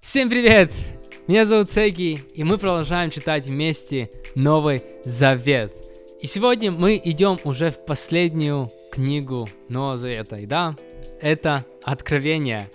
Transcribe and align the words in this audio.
Всем 0.00 0.30
привет! 0.30 0.72
Меня 1.26 1.44
зовут 1.44 1.70
Сеги, 1.70 2.20
и 2.34 2.42
мы 2.42 2.56
продолжаем 2.56 3.10
читать 3.10 3.46
вместе 3.46 4.10
Новый 4.34 4.82
Завет. 5.04 5.74
И 6.22 6.26
сегодня 6.26 6.72
мы 6.72 6.98
идем 7.04 7.38
уже 7.44 7.70
в 7.70 7.84
последнюю 7.84 8.70
книгу 8.92 9.46
Нового 9.68 9.98
Завета. 9.98 10.36
И 10.36 10.46
да, 10.46 10.74
это 11.20 11.66
Откровение. 11.84 12.66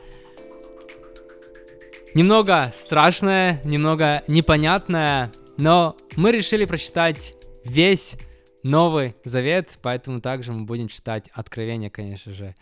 Немного 2.13 2.71
страшное, 2.75 3.59
немного 3.65 4.21
непонятное, 4.27 5.31
но 5.57 5.97
мы 6.15 6.31
решили 6.31 6.65
прочитать 6.65 7.33
весь 7.63 8.17
Новый 8.61 9.15
Завет, 9.23 9.79
поэтому 9.81 10.21
также 10.21 10.51
мы 10.51 10.65
будем 10.65 10.89
читать 10.89 11.31
Откровение, 11.33 11.89
конечно 11.89 12.33
же. 12.33 12.55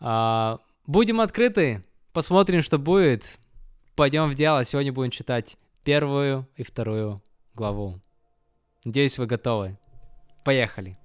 А, 0.00 0.60
будем 0.86 1.20
открыты, 1.20 1.84
посмотрим, 2.14 2.62
что 2.62 2.78
будет. 2.78 3.38
Пойдем 3.98 4.30
в 4.30 4.36
дело. 4.36 4.64
Сегодня 4.64 4.92
будем 4.92 5.10
читать 5.10 5.56
первую 5.82 6.46
и 6.54 6.62
вторую 6.62 7.20
главу. 7.56 8.00
Надеюсь, 8.84 9.18
вы 9.18 9.26
готовы. 9.26 9.76
Поехали. 10.44 10.96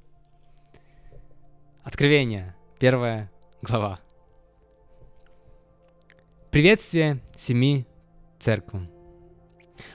Откровение. 1.83 2.55
Первая 2.77 3.31
глава. 3.63 3.99
Приветствие 6.51 7.19
семи 7.35 7.87
церквам. 8.37 8.91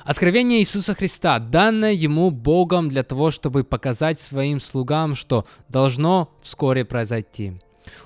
Откровение 0.03 0.59
Иисуса 0.59 0.93
Христа, 0.95 1.39
данное 1.39 1.93
ему 1.93 2.33
Богом 2.33 2.89
для 2.89 3.05
того, 3.05 3.31
чтобы 3.31 3.63
показать 3.63 4.19
своим 4.19 4.59
слугам, 4.59 5.15
что 5.15 5.47
должно 5.69 6.37
вскоре 6.43 6.85
произойти. 6.85 7.61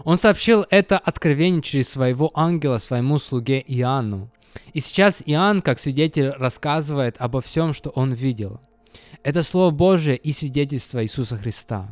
Он 0.05 0.19
сообщил 0.19 0.66
это 0.69 0.98
откровение 0.98 1.62
через 1.62 1.88
своего 1.88 2.30
ангела 2.34 2.77
своему 2.77 3.16
слуге 3.16 3.64
Иоанну. 3.66 4.30
И 4.73 4.80
сейчас 4.80 5.23
Иоанн, 5.24 5.61
как 5.61 5.79
свидетель, 5.79 6.30
рассказывает 6.30 7.16
обо 7.19 7.41
всем, 7.41 7.73
что 7.73 7.91
он 7.91 8.12
видел. 8.12 8.61
Это 9.22 9.42
Слово 9.42 9.70
Божие 9.70 10.17
и 10.17 10.33
свидетельство 10.33 11.03
Иисуса 11.03 11.36
Христа. 11.36 11.89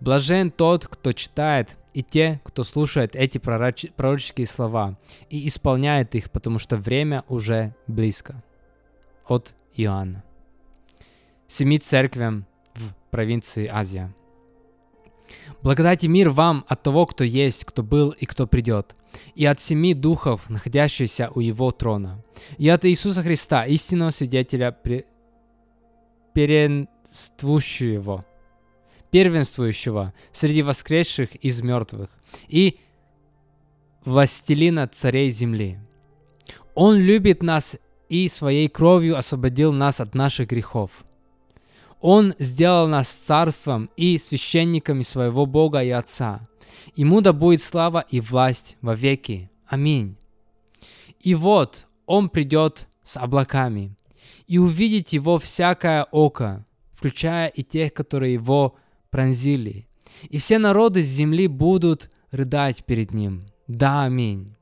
Блажен 0.00 0.50
тот, 0.50 0.86
кто 0.86 1.12
читает, 1.12 1.76
и 1.94 2.02
те, 2.02 2.40
кто 2.44 2.62
слушает 2.62 3.16
эти 3.16 3.38
пророч- 3.38 3.90
пророческие 3.96 4.46
слова 4.46 4.96
и 5.30 5.48
исполняет 5.48 6.14
их, 6.14 6.30
потому 6.30 6.58
что 6.58 6.76
время 6.76 7.24
уже 7.28 7.74
близко. 7.86 8.42
От 9.26 9.54
Иоанна. 9.74 10.22
Семи 11.46 11.78
церквям 11.78 12.46
в 12.74 12.94
провинции 13.10 13.66
Азия. 13.66 14.14
Благодать 15.62 16.04
и 16.04 16.08
мир 16.08 16.30
вам 16.30 16.64
от 16.68 16.82
того, 16.82 17.06
кто 17.06 17.24
есть, 17.24 17.64
кто 17.64 17.82
был 17.82 18.10
и 18.10 18.26
кто 18.26 18.46
придет, 18.46 18.94
и 19.34 19.44
от 19.44 19.60
семи 19.60 19.94
духов, 19.94 20.48
находящихся 20.48 21.30
у 21.34 21.40
его 21.40 21.70
трона, 21.70 22.22
и 22.56 22.68
от 22.68 22.84
Иисуса 22.84 23.22
Христа, 23.22 23.64
истинного 23.64 24.10
свидетеля, 24.10 24.72
при... 24.72 25.06
первенствующего, 26.34 28.24
первенствующего 29.10 30.14
среди 30.32 30.62
воскресших 30.62 31.34
из 31.36 31.60
мертвых, 31.62 32.10
и 32.46 32.78
властелина 34.04 34.88
царей 34.88 35.30
земли. 35.30 35.78
Он 36.74 36.96
любит 36.96 37.42
нас 37.42 37.76
и 38.08 38.28
своей 38.28 38.68
кровью 38.68 39.18
освободил 39.18 39.72
нас 39.72 40.00
от 40.00 40.14
наших 40.14 40.48
грехов– 40.48 40.90
он 42.00 42.34
сделал 42.38 42.88
нас 42.88 43.08
царством 43.08 43.90
и 43.96 44.18
священниками 44.18 45.02
своего 45.02 45.46
Бога 45.46 45.82
и 45.82 45.90
Отца. 45.90 46.40
Ему 46.94 47.20
да 47.20 47.32
будет 47.32 47.62
слава 47.62 48.04
и 48.08 48.20
власть 48.20 48.76
во 48.80 48.94
веки. 48.94 49.50
Аминь. 49.66 50.16
И 51.20 51.34
вот 51.34 51.86
Он 52.06 52.28
придет 52.28 52.88
с 53.02 53.16
облаками, 53.16 53.96
и 54.46 54.58
увидит 54.58 55.08
Его 55.10 55.38
всякое 55.38 56.04
око, 56.04 56.64
включая 56.92 57.48
и 57.48 57.62
тех, 57.62 57.92
которые 57.92 58.34
Его 58.34 58.76
пронзили. 59.10 59.88
И 60.30 60.38
все 60.38 60.58
народы 60.58 61.02
с 61.02 61.06
земли 61.06 61.48
будут 61.48 62.10
рыдать 62.30 62.84
перед 62.84 63.12
Ним. 63.12 63.42
Да, 63.66 64.04
аминь. 64.04 64.54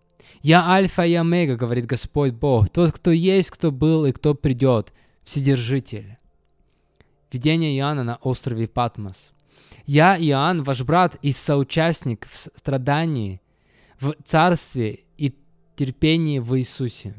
«Я 0.42 0.68
Альфа 0.68 1.04
и 1.04 1.14
Омега, 1.14 1.56
говорит 1.56 1.86
Господь 1.86 2.32
Бог, 2.32 2.68
тот, 2.68 2.92
кто 2.92 3.10
есть, 3.10 3.50
кто 3.50 3.70
был 3.70 4.06
и 4.06 4.12
кто 4.12 4.34
придет, 4.34 4.92
Вседержитель». 5.24 6.16
Видение 7.32 7.76
Иоанна 7.78 8.04
на 8.04 8.16
острове 8.16 8.68
Патмос. 8.68 9.32
Я, 9.84 10.16
Иоанн, 10.18 10.62
ваш 10.62 10.82
брат 10.82 11.16
и 11.22 11.32
соучастник 11.32 12.26
в 12.30 12.36
страдании, 12.36 13.40
в 14.00 14.14
царстве 14.24 15.00
и 15.16 15.34
терпении 15.76 16.38
в 16.38 16.58
Иисусе. 16.58 17.14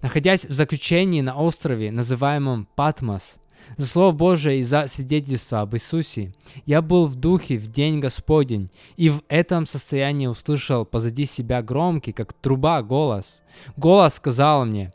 Находясь 0.00 0.44
в 0.44 0.52
заключении 0.52 1.20
на 1.20 1.36
острове, 1.36 1.92
называемом 1.92 2.68
Патмос, 2.74 3.36
за 3.76 3.86
Слово 3.86 4.12
Божие 4.12 4.60
и 4.60 4.62
за 4.62 4.86
свидетельство 4.88 5.60
об 5.60 5.74
Иисусе, 5.74 6.34
я 6.66 6.82
был 6.82 7.06
в 7.06 7.14
духе 7.14 7.58
в 7.58 7.68
день 7.68 8.00
Господень, 8.00 8.70
и 8.96 9.08
в 9.10 9.22
этом 9.28 9.66
состоянии 9.66 10.26
услышал 10.26 10.84
позади 10.84 11.24
себя 11.24 11.62
громкий, 11.62 12.12
как 12.12 12.32
труба, 12.32 12.82
голос. 12.82 13.40
Голос 13.76 14.14
сказал 14.14 14.66
мне, 14.66 14.92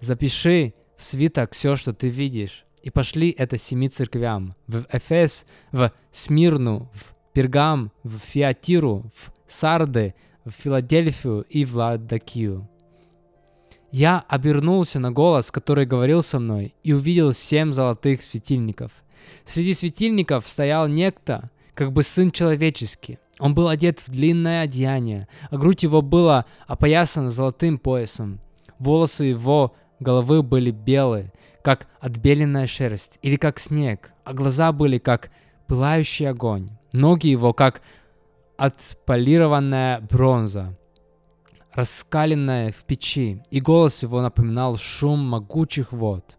запиши 0.00 0.74
в 0.96 1.04
свиток 1.04 1.54
все, 1.54 1.76
что 1.76 1.92
ты 1.92 2.08
видишь, 2.08 2.65
и 2.86 2.90
пошли 2.90 3.34
это 3.36 3.58
семи 3.58 3.88
церквям, 3.88 4.54
в 4.68 4.86
Эфес, 4.92 5.44
в 5.72 5.90
Смирну, 6.12 6.88
в 6.94 7.16
Пергам, 7.32 7.90
в 8.04 8.18
Фиатиру, 8.18 9.10
в 9.16 9.32
Сарды, 9.52 10.14
в 10.44 10.52
Филадельфию 10.52 11.44
и 11.48 11.64
в 11.64 11.76
Ладокию. 11.76 12.68
Я 13.90 14.24
обернулся 14.28 15.00
на 15.00 15.10
голос, 15.10 15.50
который 15.50 15.84
говорил 15.84 16.22
со 16.22 16.38
мной, 16.38 16.76
и 16.84 16.92
увидел 16.92 17.32
семь 17.32 17.72
золотых 17.72 18.22
светильников. 18.22 18.92
Среди 19.44 19.74
светильников 19.74 20.46
стоял 20.46 20.86
некто, 20.86 21.50
как 21.74 21.92
бы 21.92 22.04
сын 22.04 22.30
человеческий. 22.30 23.18
Он 23.40 23.52
был 23.52 23.66
одет 23.66 23.98
в 23.98 24.10
длинное 24.12 24.62
одеяние, 24.62 25.26
а 25.50 25.56
грудь 25.56 25.82
его 25.82 26.02
была 26.02 26.44
опоясана 26.68 27.30
золотым 27.30 27.78
поясом. 27.78 28.38
Волосы 28.78 29.24
его 29.24 29.74
головы 30.00 30.42
были 30.42 30.70
белые, 30.70 31.32
как 31.62 31.86
отбеленная 32.00 32.66
шерсть, 32.66 33.18
или 33.22 33.36
как 33.36 33.58
снег, 33.58 34.12
а 34.24 34.32
глаза 34.32 34.72
были 34.72 34.98
как 34.98 35.30
пылающий 35.66 36.28
огонь, 36.28 36.68
ноги 36.92 37.28
его 37.28 37.52
как 37.52 37.82
отполированная 38.56 40.00
бронза, 40.00 40.76
раскаленная 41.72 42.72
в 42.72 42.84
печи, 42.84 43.42
и 43.50 43.60
голос 43.60 44.02
его 44.02 44.22
напоминал 44.22 44.76
шум 44.76 45.20
могучих 45.20 45.92
вод. 45.92 46.36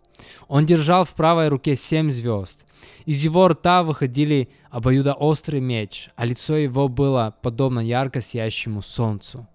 Он 0.48 0.66
держал 0.66 1.06
в 1.06 1.14
правой 1.14 1.50
руке 1.50 1.76
семь 1.76 2.10
звезд. 2.10 2.66
Из 3.06 3.24
его 3.24 3.48
рта 3.48 3.84
выходили 3.84 4.50
обоюдоострый 4.70 5.62
меч, 5.62 6.10
а 6.16 6.26
лицо 6.26 6.56
его 6.56 6.88
было 6.88 7.36
подобно 7.42 7.80
ярко 7.80 8.22
сиящему 8.22 8.82
солнцу. 8.82 9.48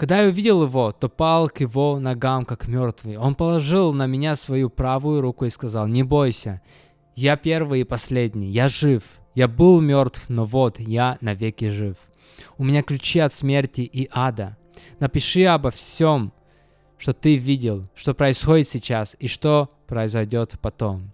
Когда 0.00 0.22
я 0.22 0.28
увидел 0.28 0.62
его, 0.62 0.92
то 0.92 1.10
пал 1.10 1.50
к 1.50 1.60
его 1.60 2.00
ногам, 2.00 2.46
как 2.46 2.66
мертвый. 2.66 3.18
Он 3.18 3.34
положил 3.34 3.92
на 3.92 4.06
меня 4.06 4.34
свою 4.34 4.70
правую 4.70 5.20
руку 5.20 5.44
и 5.44 5.50
сказал, 5.50 5.88
«Не 5.88 6.04
бойся, 6.04 6.62
я 7.16 7.36
первый 7.36 7.82
и 7.82 7.84
последний, 7.84 8.48
я 8.48 8.68
жив. 8.68 9.02
Я 9.34 9.46
был 9.46 9.78
мертв, 9.82 10.24
но 10.30 10.46
вот 10.46 10.80
я 10.80 11.18
навеки 11.20 11.68
жив. 11.68 11.96
У 12.56 12.64
меня 12.64 12.82
ключи 12.82 13.18
от 13.18 13.34
смерти 13.34 13.82
и 13.82 14.08
ада. 14.10 14.56
Напиши 15.00 15.44
обо 15.44 15.70
всем, 15.70 16.32
что 16.96 17.12
ты 17.12 17.36
видел, 17.36 17.84
что 17.94 18.14
происходит 18.14 18.70
сейчас 18.70 19.14
и 19.18 19.28
что 19.28 19.68
произойдет 19.86 20.54
потом. 20.62 21.10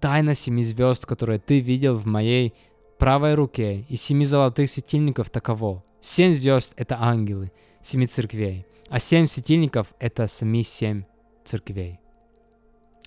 Тайна 0.00 0.34
семи 0.34 0.64
звезд, 0.64 1.04
которые 1.04 1.38
ты 1.38 1.60
видел 1.60 1.96
в 1.96 2.06
моей 2.06 2.54
правой 2.98 3.34
руке, 3.34 3.84
и 3.90 3.96
семи 3.96 4.24
золотых 4.24 4.70
светильников 4.70 5.28
таково. 5.28 5.82
Семь 6.02 6.32
звезд— 6.32 6.74
это 6.76 7.00
ангелы, 7.00 7.52
семи 7.80 8.08
церквей, 8.08 8.66
а 8.88 8.98
семь 8.98 9.26
светильников— 9.26 9.86
это 10.00 10.26
сами 10.26 10.62
семь 10.62 11.04
церквей. 11.44 12.00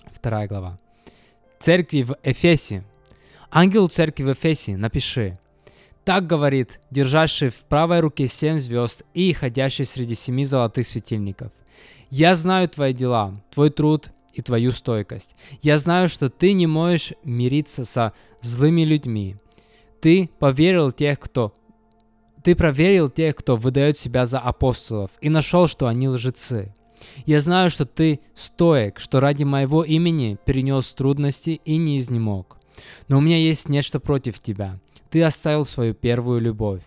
Вторая 0.06 0.48
глава. 0.48 0.78
Церкви 1.60 2.02
в 2.02 2.16
Эфесе. 2.22 2.84
Ангел 3.50 3.88
церкви 3.88 4.24
в 4.24 4.32
Эфесе, 4.32 4.78
напиши. 4.78 5.38
Так 6.04 6.26
говорит, 6.26 6.80
держащий 6.90 7.50
в 7.50 7.64
правой 7.64 8.00
руке 8.00 8.28
семь 8.28 8.58
звезд 8.58 9.02
и 9.12 9.30
ходящий 9.34 9.84
среди 9.84 10.14
семи 10.14 10.46
золотых 10.46 10.86
светильников. 10.86 11.52
Я 12.08 12.34
знаю 12.34 12.66
твои 12.66 12.94
дела, 12.94 13.34
твой 13.52 13.68
труд 13.68 14.10
и 14.32 14.40
твою 14.40 14.72
стойкость. 14.72 15.36
Я 15.60 15.78
знаю, 15.78 16.08
что 16.08 16.30
ты 16.30 16.54
не 16.54 16.66
можешь 16.66 17.12
мириться 17.24 17.84
со 17.84 18.14
злыми 18.40 18.82
людьми. 18.82 19.36
Ты 20.00 20.30
поверил 20.38 20.92
тех, 20.92 21.18
кто 21.18 21.52
ты 22.46 22.54
проверил 22.54 23.10
тех, 23.10 23.34
кто 23.34 23.56
выдает 23.56 23.98
себя 23.98 24.24
за 24.24 24.38
апостолов, 24.38 25.10
и 25.20 25.28
нашел, 25.28 25.66
что 25.66 25.88
они 25.88 26.08
лжецы. 26.08 26.72
Я 27.24 27.40
знаю, 27.40 27.70
что 27.70 27.86
ты 27.86 28.20
стоек, 28.36 29.00
что 29.00 29.18
ради 29.18 29.42
моего 29.42 29.82
имени 29.82 30.38
перенес 30.44 30.94
трудности 30.94 31.60
и 31.64 31.76
не 31.76 31.98
изнемог. 31.98 32.58
Но 33.08 33.18
у 33.18 33.20
меня 33.20 33.36
есть 33.36 33.68
нечто 33.68 33.98
против 33.98 34.38
тебя. 34.38 34.78
Ты 35.10 35.24
оставил 35.24 35.66
свою 35.66 35.92
первую 35.92 36.40
любовь. 36.40 36.84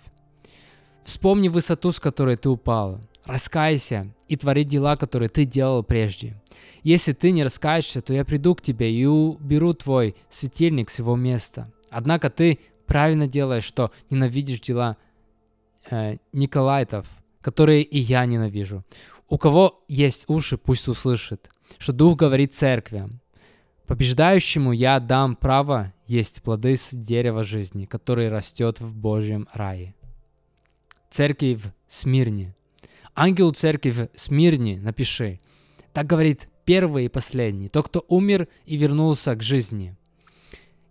Вспомни 1.04 1.50
высоту, 1.50 1.92
с 1.92 2.00
которой 2.00 2.38
ты 2.38 2.48
упал. 2.48 3.02
раскайся 3.26 4.08
и 4.30 4.38
твори 4.38 4.64
дела, 4.64 4.96
которые 4.96 5.28
ты 5.28 5.44
делал 5.44 5.84
прежде. 5.84 6.42
Если 6.84 7.12
ты 7.12 7.32
не 7.32 7.44
раскаешься, 7.44 8.00
то 8.00 8.14
я 8.14 8.24
приду 8.24 8.56
к 8.56 8.62
тебе 8.62 8.94
и 8.94 9.06
уберу 9.06 9.74
твой 9.74 10.16
светильник 10.30 10.90
с 10.90 11.00
его 11.00 11.18
места. 11.18 11.70
Однако 11.90 12.30
ты 12.30 12.60
правильно 12.86 13.28
делаешь, 13.28 13.66
что 13.66 13.92
ненавидишь 14.10 14.62
дела 14.62 14.96
э, 15.90 16.18
Николайтов, 16.34 17.08
которые 17.42 17.84
и 17.84 18.00
я 18.00 18.26
ненавижу. 18.26 18.84
У 19.28 19.38
кого 19.38 19.84
есть 19.88 20.26
уши, 20.28 20.58
пусть 20.58 20.88
услышит, 20.88 21.50
что 21.78 21.94
Дух 21.94 22.18
говорит 22.18 22.56
церквям. 22.56 23.22
Побеждающему 23.86 24.72
я 24.72 25.00
дам 25.00 25.36
право 25.36 25.94
есть 26.06 26.42
плоды 26.44 26.78
с 26.78 26.90
дерева 26.92 27.44
жизни, 27.44 27.86
который 27.86 28.30
растет 28.30 28.80
в 28.80 28.96
Божьем 28.96 29.48
рае. 29.54 29.96
Церкви 31.10 31.56
в 31.56 31.74
Смирне. 31.88 32.54
Ангел 33.16 33.52
церкви 33.52 33.92
в 33.92 34.10
Смирне 34.16 34.80
напиши. 34.80 35.40
Так 35.94 36.06
говорит 36.06 36.50
первый 36.66 37.06
и 37.06 37.10
последний, 37.10 37.68
тот, 37.68 37.88
кто 37.88 38.06
умер 38.08 38.48
и 38.66 38.78
вернулся 38.78 39.36
к 39.36 39.42
жизни. 39.42 39.96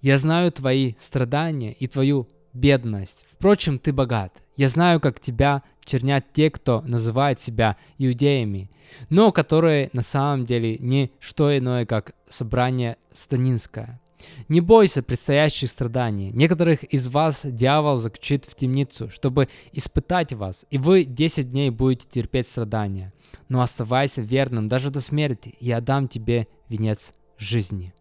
Я 0.00 0.18
знаю 0.18 0.50
твои 0.52 0.94
страдания 0.98 1.72
и 1.72 1.86
твою 1.86 2.28
бедность. 2.52 3.24
Впрочем, 3.32 3.78
ты 3.78 3.92
богат. 3.92 4.42
Я 4.58 4.68
знаю, 4.68 5.00
как 5.00 5.20
тебя 5.20 5.62
чернят 5.84 6.32
те, 6.32 6.50
кто 6.50 6.80
называет 6.80 7.38
себя 7.38 7.76
иудеями, 7.96 8.72
но 9.08 9.30
которые 9.30 9.88
на 9.92 10.02
самом 10.02 10.46
деле 10.46 10.78
не 10.78 11.12
что 11.20 11.56
иное, 11.56 11.86
как 11.86 12.12
собрание 12.26 12.96
станинское. 13.12 14.00
Не 14.48 14.60
бойся 14.60 15.04
предстоящих 15.04 15.70
страданий. 15.70 16.32
Некоторых 16.32 16.82
из 16.82 17.06
вас 17.06 17.42
дьявол 17.44 17.98
заключит 17.98 18.46
в 18.46 18.56
темницу, 18.56 19.08
чтобы 19.10 19.48
испытать 19.70 20.32
вас, 20.32 20.66
и 20.70 20.78
вы 20.78 21.04
10 21.04 21.52
дней 21.52 21.70
будете 21.70 22.08
терпеть 22.08 22.48
страдания. 22.48 23.12
Но 23.48 23.60
оставайся 23.60 24.22
верным 24.22 24.68
даже 24.68 24.90
до 24.90 25.00
смерти, 25.00 25.54
и 25.60 25.66
я 25.66 25.80
дам 25.80 26.08
тебе 26.08 26.48
венец 26.68 27.12
жизни. 27.38 27.94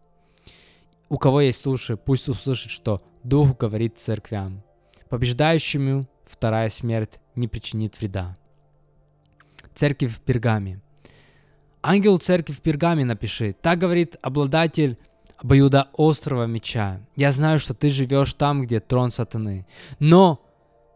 У 1.08 1.18
кого 1.18 1.40
есть 1.40 1.64
уши, 1.68 1.96
пусть 1.96 2.28
услышит, 2.28 2.72
что 2.72 3.00
Дух 3.22 3.56
говорит 3.56 4.00
церквям. 4.00 4.64
Побеждающему 5.08 6.02
вторая 6.30 6.68
смерть 6.70 7.20
не 7.34 7.48
причинит 7.48 7.98
вреда. 7.98 8.36
Церковь 9.74 10.12
в 10.12 10.20
Пергаме. 10.20 10.80
Ангел 11.82 12.18
церкви 12.18 12.52
в 12.52 12.60
Пергаме 12.60 13.04
напиши. 13.04 13.54
Так 13.60 13.78
говорит 13.78 14.16
обладатель 14.22 14.98
обоюда 15.36 15.88
острого 15.96 16.46
меча. 16.46 17.00
Я 17.16 17.32
знаю, 17.32 17.58
что 17.58 17.74
ты 17.74 17.90
живешь 17.90 18.34
там, 18.34 18.62
где 18.62 18.80
трон 18.80 19.10
сатаны. 19.10 19.66
Но, 20.00 20.44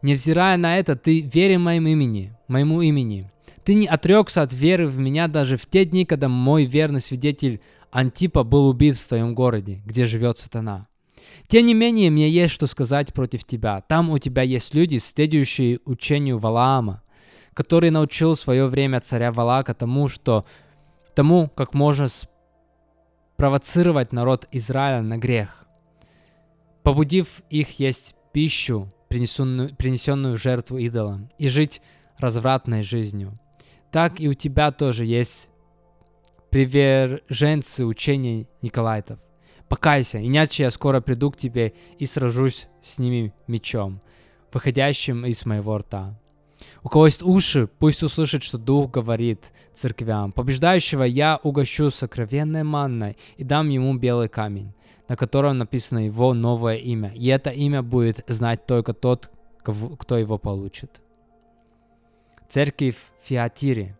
невзирая 0.01 0.57
на 0.57 0.77
это, 0.77 0.95
ты 0.95 1.21
верен 1.21 1.61
моим 1.61 1.87
имени, 1.87 2.35
моему 2.47 2.81
имени. 2.81 3.29
Ты 3.63 3.75
не 3.75 3.87
отрекся 3.87 4.41
от 4.41 4.51
веры 4.51 4.87
в 4.87 4.99
меня 4.99 5.27
даже 5.27 5.55
в 5.55 5.65
те 5.65 5.85
дни, 5.85 6.05
когда 6.05 6.27
мой 6.27 6.65
верный 6.65 6.99
свидетель 6.99 7.61
Антипа 7.91 8.43
был 8.43 8.67
убит 8.67 8.97
в 8.97 9.07
твоем 9.07 9.33
городе, 9.33 9.81
где 9.85 10.05
живет 10.05 10.37
сатана. 10.37 10.85
Тем 11.47 11.65
не 11.65 11.73
менее, 11.73 12.09
мне 12.09 12.29
есть 12.29 12.53
что 12.53 12.67
сказать 12.67 13.13
против 13.13 13.43
тебя. 13.43 13.81
Там 13.81 14.09
у 14.09 14.17
тебя 14.17 14.41
есть 14.41 14.73
люди, 14.73 14.97
следующие 14.97 15.79
учению 15.85 16.39
Валаама, 16.39 17.03
который 17.53 17.89
научил 17.91 18.35
в 18.35 18.39
свое 18.39 18.67
время 18.67 19.01
царя 19.01 19.31
Валака 19.31 19.73
тому, 19.73 20.07
что 20.07 20.45
тому, 21.15 21.49
как 21.49 21.73
можно 21.73 22.07
спровоцировать 23.35 24.13
народ 24.13 24.47
Израиля 24.51 25.01
на 25.01 25.17
грех, 25.17 25.65
побудив 26.81 27.41
их 27.49 27.79
есть 27.79 28.15
пищу, 28.31 28.91
принесенную, 29.09 29.75
принесенную 29.75 30.37
в 30.37 30.41
жертву 30.41 30.77
идолам, 30.77 31.29
и 31.37 31.49
жить 31.49 31.81
развратной 32.17 32.81
жизнью. 32.83 33.37
Так 33.91 34.19
и 34.19 34.27
у 34.27 34.33
тебя 34.33 34.71
тоже 34.71 35.05
есть 35.05 35.49
приверженцы 36.49 37.85
учения 37.85 38.47
Николайтов– 38.61 39.19
Покайся, 39.69 40.25
иначе 40.25 40.63
я 40.63 40.71
скоро 40.71 41.01
приду 41.01 41.31
к 41.31 41.37
тебе 41.37 41.73
и 41.97 42.05
сражусь 42.05 42.67
с 42.83 42.99
ними 42.99 43.33
мечом, 43.47 44.01
выходящим 44.51 45.25
из 45.25 45.45
моего 45.45 45.77
рта. 45.77 46.19
У 46.83 46.89
кого 46.89 47.05
есть 47.07 47.23
уши, 47.23 47.67
пусть 47.79 48.03
услышит, 48.03 48.43
что 48.43 48.57
Дух 48.57 48.91
говорит 48.91 49.51
церквям. 49.73 50.31
Побеждающего 50.31 51.03
я 51.03 51.39
угощу 51.41 51.89
сокровенной 51.89 52.63
манной 52.63 53.17
и 53.37 53.43
дам 53.43 53.69
ему 53.69 53.93
белый 53.97 54.29
камень, 54.29 54.73
на 55.07 55.15
котором 55.15 55.57
написано 55.57 56.05
его 56.05 56.33
новое 56.33 56.75
имя. 56.75 57.11
И 57.15 57.27
это 57.27 57.49
имя 57.49 57.81
будет 57.81 58.23
знать 58.27 58.65
только 58.65 58.93
тот, 58.93 59.31
кто 59.63 60.17
его 60.17 60.37
получит. 60.37 61.01
Церковь 62.49 62.97
Фиатири. 63.23 63.95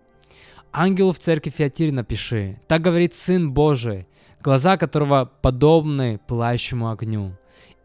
Ангелу 0.73 1.13
в 1.13 1.19
церкви 1.19 1.51
Фиатири 1.51 1.91
напиши. 1.91 2.59
Так 2.67 2.81
говорит 2.81 3.13
Сын 3.13 3.53
Божий, 3.53 4.07
глаза 4.41 4.75
которого 4.77 5.31
подобны 5.41 6.19
пылающему 6.27 6.89
огню, 6.89 7.37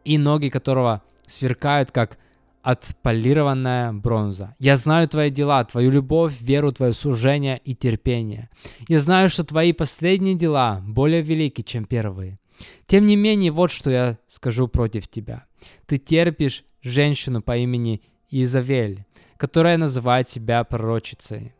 и 0.05 0.17
ноги 0.17 0.49
которого 0.49 1.02
сверкают, 1.26 1.93
как 1.93 2.19
отполированная 2.62 3.93
бронза. 3.93 4.55
Я 4.58 4.76
знаю 4.76 5.06
твои 5.06 5.31
дела, 5.31 5.62
твою 5.64 5.90
любовь, 5.90 6.40
веру, 6.40 6.73
твое 6.73 6.94
служение 6.94 7.61
и 7.62 7.75
терпение. 7.75 8.49
Я 8.88 9.00
знаю, 9.00 9.29
что 9.29 9.44
твои 9.44 9.73
последние 9.73 10.34
дела 10.34 10.82
более 10.82 11.20
велики, 11.20 11.62
чем 11.62 11.84
первые. 11.84 12.38
Тем 12.87 13.06
не 13.06 13.17
менее, 13.17 13.52
вот 13.52 13.70
что 13.70 13.91
я 13.91 14.19
скажу 14.29 14.67
против 14.67 15.08
тебя. 15.08 15.44
Ты 15.87 15.99
терпишь 15.99 16.64
женщину 16.82 17.43
по 17.43 17.56
имени 17.56 18.02
Изавель, 18.31 19.05
которая 19.37 19.76
называет 19.76 20.29
себя 20.29 20.64
пророчицей. 20.64 21.55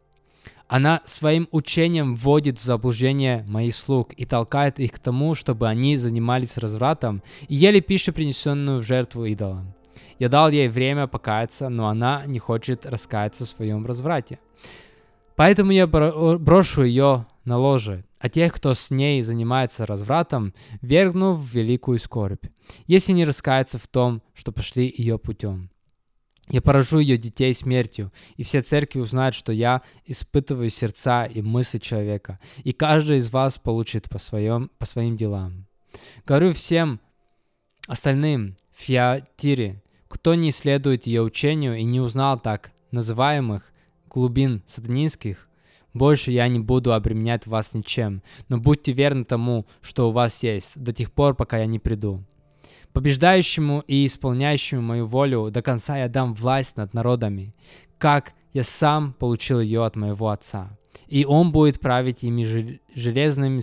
Она 0.69 1.01
своим 1.07 1.49
учением 1.51 2.15
вводит 2.15 2.59
в 2.59 2.63
заблуждение 2.63 3.45
моих 3.49 3.75
слуг 3.75 4.13
и 4.13 4.27
толкает 4.27 4.79
их 4.79 4.93
к 4.93 4.99
тому, 4.99 5.35
чтобы 5.35 5.67
они 5.67 5.97
занимались 5.97 6.59
развратом 6.59 7.23
и 7.49 7.55
ели 7.55 7.81
пищу, 7.81 8.13
принесенную 8.13 8.81
в 8.81 8.87
жертву 8.87 9.25
идолам. 9.25 9.75
Я 10.19 10.29
дал 10.29 10.51
ей 10.51 10.69
время 10.69 11.07
покаяться, 11.07 11.71
но 11.71 11.89
она 11.89 12.25
не 12.27 12.39
хочет 12.39 12.85
раскаяться 12.85 13.45
в 13.45 13.49
своем 13.49 13.87
разврате. 13.87 14.41
Поэтому 15.37 15.71
я 15.71 15.87
брошу 15.87 16.83
ее 16.83 17.25
на 17.45 17.57
ложе, 17.57 18.05
а 18.19 18.29
тех, 18.29 18.53
кто 18.53 18.75
с 18.75 18.91
ней 18.91 19.23
занимается 19.23 19.87
развратом, 19.87 20.53
вергну 20.83 21.33
в 21.33 21.47
великую 21.47 21.99
скорбь, 21.99 22.45
если 22.87 23.13
не 23.13 23.25
раскается 23.25 23.79
в 23.79 23.87
том, 23.87 24.23
что 24.35 24.53
пошли 24.53 24.93
ее 24.95 25.19
путем. 25.19 25.71
Я 26.51 26.63
поражу 26.63 26.99
ее 26.99 27.19
детей 27.19 27.53
смертью, 27.55 28.13
и 28.37 28.43
все 28.43 28.63
церкви 28.63 29.01
узнают, 29.01 29.35
что 29.35 29.53
я 29.53 29.83
испытываю 30.07 30.71
сердца 30.71 31.25
и 31.25 31.43
мысли 31.43 31.79
человека, 31.79 32.39
и 32.65 32.73
каждый 32.73 33.19
из 33.19 33.31
вас 33.31 33.59
получит 33.59 34.09
по, 34.09 34.19
своем, 34.19 34.71
по 34.79 34.87
своим 34.87 35.17
делам. 35.17 35.67
Говорю 36.27 36.53
всем 36.53 37.01
остальным 37.87 38.57
в 38.73 38.83
Фиатире, 38.83 39.83
кто 40.09 40.35
не 40.35 40.53
следует 40.53 41.07
ее 41.07 41.23
учению 41.23 41.77
и 41.77 41.85
не 41.85 42.01
узнал 42.01 42.39
так 42.39 42.73
называемых 42.91 43.73
глубин 44.09 44.63
сатанинских, 44.67 45.49
больше 45.95 46.31
я 46.31 46.49
не 46.49 46.59
буду 46.59 46.93
обременять 46.93 47.47
вас 47.47 47.75
ничем, 47.75 48.23
но 48.49 48.59
будьте 48.59 48.93
верны 48.93 49.25
тому, 49.25 49.67
что 49.81 50.09
у 50.09 50.13
вас 50.13 50.43
есть, 50.43 50.73
до 50.77 50.93
тех 50.93 51.13
пор, 51.13 51.35
пока 51.35 51.59
я 51.59 51.67
не 51.67 51.79
приду. 51.79 52.25
Побеждающему 52.93 53.85
и 53.87 54.07
исполняющему 54.07 54.83
мою 54.83 55.07
волю 55.07 55.51
до 55.51 55.63
конца 55.63 55.99
я 55.99 56.09
дам 56.09 56.35
власть 56.35 56.77
над 56.77 56.95
народами, 56.95 57.55
как 57.99 58.33
я 58.53 58.63
сам 58.63 59.13
получил 59.13 59.61
ее 59.61 59.85
от 59.85 59.97
моего 59.97 60.31
отца. 60.31 60.77
И 61.07 61.25
он 61.25 61.53
будет 61.53 61.81
править 61.81 62.25
ими 62.25 62.81
железным 62.95 63.61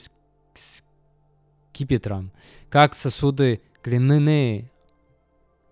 скипетром, 1.73 2.31
как 2.69 2.93
сосуды 2.93 3.61
глиняные, 3.83 4.71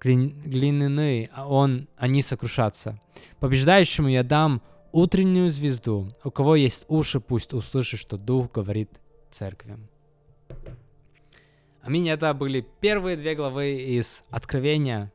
глиняные, 0.01 1.29
а 1.33 1.47
он, 1.47 1.87
они 1.97 2.21
сокрушатся. 2.21 2.99
Побеждающему 3.39 4.09
я 4.09 4.23
дам 4.23 4.61
утреннюю 4.91 5.49
звезду. 5.49 6.13
У 6.23 6.31
кого 6.31 6.55
есть 6.55 6.85
уши, 6.87 7.19
пусть 7.19 7.53
услышит, 7.53 7.99
что 7.99 8.17
Дух 8.17 8.51
говорит 8.51 8.89
церквям. 11.83 11.87
Аминь. 11.87 12.09
Это 12.09 12.33
были 12.33 12.61
первые 12.61 13.17
две 13.17 13.35
главы 13.35 13.73
из 13.73 14.23
Откровения. 14.29 15.11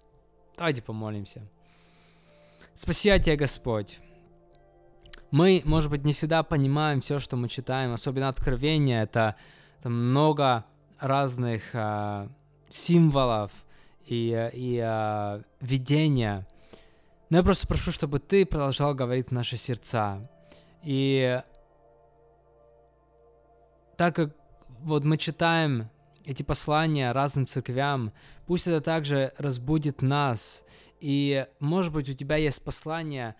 Давайте 0.57 0.83
помолимся. 0.83 1.43
Спасибо 2.75 3.19
тебе, 3.19 3.37
Господь. 3.37 3.99
Мы, 5.31 5.63
может 5.65 5.91
быть, 5.91 6.05
не 6.05 6.13
всегда 6.13 6.43
понимаем 6.43 7.01
все, 7.01 7.19
что 7.19 7.37
мы 7.37 7.49
читаем, 7.49 7.93
особенно 7.93 8.29
Откровение. 8.29 9.03
Это, 9.03 9.37
это 9.81 9.89
много 9.91 10.65
разных 10.99 11.63
э, 11.75 12.29
символов 12.69 13.53
и, 14.07 14.51
и 14.55 14.81
э, 14.83 15.43
видения. 15.61 16.47
Но 17.31 17.39
я 17.39 17.43
просто 17.43 17.67
прошу, 17.67 17.93
чтобы 17.93 18.19
ты 18.19 18.47
продолжал 18.47 18.95
говорить 18.95 19.29
в 19.29 19.33
наши 19.33 19.57
сердца. 19.59 20.31
И 20.83 21.43
так 23.97 24.17
как 24.17 24.35
вот 24.81 25.05
мы 25.05 25.19
читаем 25.19 25.91
эти 26.29 26.43
послания 26.43 27.13
разным 27.13 27.47
церквям. 27.47 28.13
Пусть 28.47 28.67
это 28.67 28.83
также 28.83 29.33
разбудит 29.39 30.03
нас. 30.03 30.63
И, 31.01 31.47
может 31.59 31.91
быть, 31.91 32.11
у 32.11 32.13
тебя 32.13 32.37
есть 32.37 32.63
послание 32.63 33.35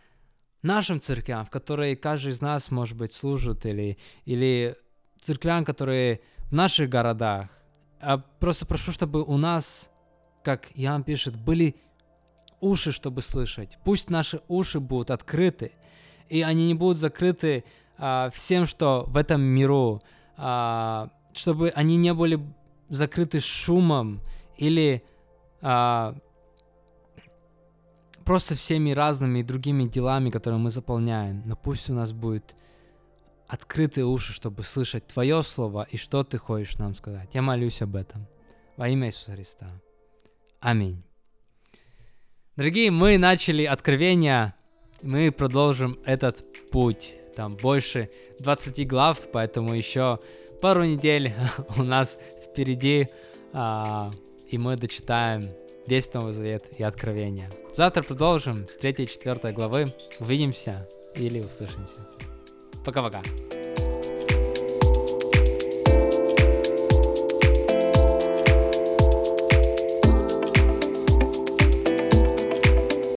нашим 0.63 0.99
церквям, 0.99 1.45
в 1.45 1.51
которые 1.51 1.97
каждый 1.97 2.33
из 2.33 2.41
нас, 2.41 2.71
может 2.71 2.97
быть, 2.97 3.13
служит, 3.13 3.67
или, 3.67 3.99
или 4.25 4.75
церквям, 5.21 5.67
которые 5.67 6.23
в 6.47 6.53
наших 6.53 6.89
городах. 6.89 7.51
А 8.01 8.17
просто 8.17 8.65
прошу, 8.65 8.91
чтобы 8.93 9.23
у 9.23 9.37
нас, 9.37 9.91
как 10.43 10.69
Иоанн 10.75 11.03
пишет, 11.03 11.37
были 11.37 11.77
уши, 12.63 12.91
чтобы 12.91 13.21
слышать. 13.21 13.77
Пусть 13.85 14.09
наши 14.09 14.41
уши 14.49 14.81
будут 14.81 15.11
открыты, 15.11 15.73
и 16.31 16.41
они 16.41 16.67
не 16.67 16.75
будут 16.75 16.97
закрыты 16.97 17.65
а, 17.99 18.31
всем, 18.31 18.65
что 18.65 19.05
в 19.09 19.19
этом 19.19 19.43
миру, 19.43 20.01
а, 20.39 21.11
чтобы 21.35 21.69
они 21.69 21.97
не 21.97 22.15
были 22.15 22.41
закрыты 22.89 23.41
шумом 23.41 24.21
или 24.57 25.03
а, 25.61 26.15
просто 28.25 28.55
всеми 28.55 28.91
разными 28.91 29.43
другими 29.43 29.85
делами, 29.85 30.31
которые 30.31 30.61
мы 30.61 30.71
заполняем. 30.71 31.43
Но 31.47 31.57
пусть 31.57 31.91
у 31.91 31.95
нас 31.95 32.13
будет 32.13 32.55
открытые 33.47 34.05
уши, 34.05 34.33
чтобы 34.33 34.63
слышать 34.63 35.07
Твое 35.07 35.43
Слово 35.43 35.87
и 35.91 35.97
что 35.97 36.23
Ты 36.25 36.39
хочешь 36.39 36.77
нам 36.77 36.95
сказать. 36.95 37.31
Я 37.33 37.43
молюсь 37.43 37.83
об 37.83 37.97
этом. 37.97 38.27
Во 38.77 38.89
имя 38.89 39.09
Иисуса 39.09 39.33
Христа. 39.33 39.71
Аминь. 40.61 41.03
Дорогие, 42.57 42.91
мы 42.91 43.19
начали 43.19 43.65
откровение, 43.65 44.55
мы 45.03 45.31
продолжим 45.33 45.99
этот 46.05 46.45
путь. 46.71 47.15
Там 47.37 47.57
больше 47.57 48.11
20 48.41 48.87
глав, 48.89 49.19
поэтому 49.33 49.73
еще 49.75 50.19
пару 50.61 50.85
недель 50.85 51.33
у 51.77 51.83
нас 51.83 52.19
впереди, 52.59 53.07
а, 53.53 54.11
и 54.49 54.59
мы 54.59 54.77
дочитаем 54.77 55.49
весь 55.87 56.13
Новый 56.13 56.33
Завет 56.33 56.65
и 56.77 56.83
Откровение. 56.83 57.49
Завтра 57.73 58.03
продолжим 58.03 58.69
с 58.69 58.77
3 58.77 59.05
и 59.05 59.07
4 59.07 59.53
главы. 59.53 59.95
Увидимся 60.19 60.89
или 61.15 61.39
услышимся. 61.39 62.05
Пока-пока. 62.85 63.23